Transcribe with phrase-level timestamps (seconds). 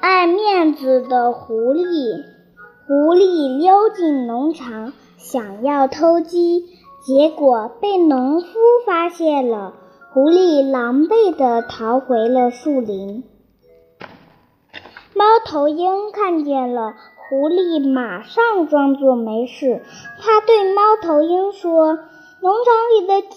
[0.00, 2.24] 爱面子的狐狸，
[2.86, 6.64] 狐狸溜进农场，想要偷鸡，
[7.06, 8.46] 结果被农夫
[8.86, 9.74] 发现了。
[10.12, 13.22] 狐狸狼狈地逃回了树林。
[15.14, 16.94] 猫头鹰看见了
[17.30, 19.84] 狐狸，马上装作没事。
[20.18, 22.00] 他对猫头鹰说
[22.42, 23.36] ：“农场里的鸡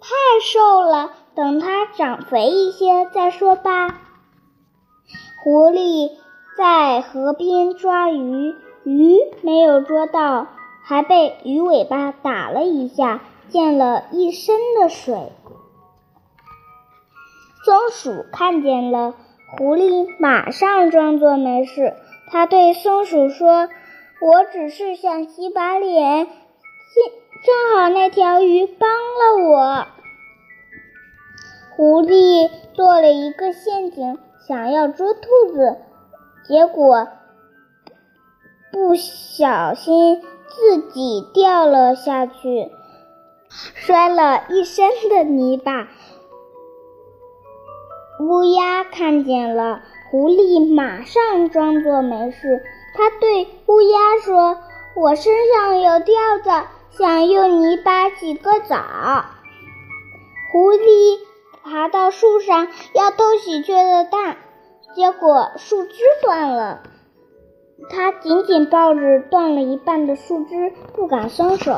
[0.00, 4.00] 太瘦了，等它长肥一些再说吧。”
[5.44, 6.12] 狐狸
[6.56, 10.46] 在河边抓鱼，鱼没有捉到，
[10.82, 15.32] 还被鱼尾巴打了一下，溅了一身的水。
[17.62, 19.14] 松鼠看见了
[19.58, 21.92] 狐狸，马上装作没事。
[22.30, 23.68] 他对松鼠说
[24.20, 29.86] ：“我只是想洗把脸，正好那条鱼帮了我。”
[31.76, 35.20] 狐狸做了一个陷阱，想要捉兔
[35.52, 35.78] 子，
[36.46, 37.08] 结果
[38.72, 42.70] 不小心自己掉了下去，
[43.48, 45.88] 摔了一身的泥巴。
[48.20, 49.82] 乌鸦看见了
[50.14, 52.62] 狐狸，马上装作没事。
[52.94, 54.58] 他对乌鸦说
[54.94, 58.76] ：“我身上有吊子，想用泥巴洗个澡。”
[60.52, 61.18] 狐狸
[61.64, 64.36] 爬到树上要偷喜鹊的蛋，
[64.94, 66.84] 结果树枝断了。
[67.90, 71.72] 他紧紧抱着断了一半的树枝，不敢松手。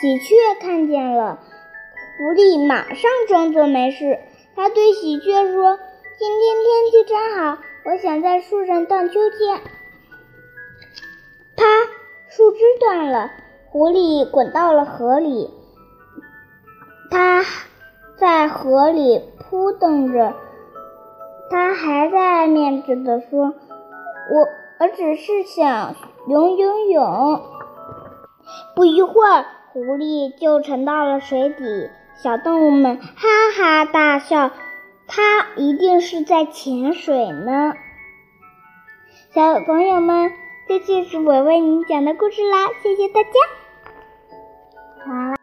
[0.00, 1.40] 喜鹊看见了。
[2.16, 4.18] 狐狸马上装作没事，
[4.58, 5.78] 他对喜鹊说
[6.18, 9.60] ：“今天天气真好，我想在树上荡秋千。”
[11.54, 11.64] 啪！
[12.28, 13.30] 树枝断了，
[13.70, 15.48] 狐狸滚到了河里。
[17.08, 17.44] 它
[18.16, 20.34] 在河里扑腾着，
[21.52, 23.54] 它还在面子的说
[24.34, 24.48] ：“我
[24.80, 25.94] 我只是想
[26.26, 27.42] 游游泳。”
[28.74, 31.90] 不一会儿，狐狸就沉到了水底。
[32.22, 34.50] 小动物们哈哈大笑
[35.06, 37.74] 它一定是在潜水呢。
[39.32, 40.32] 小朋友们
[40.66, 43.30] 这就是我为你讲的故事啦谢谢大家。
[45.06, 45.37] 好啦。